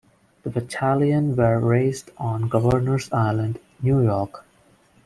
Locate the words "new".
3.83-4.01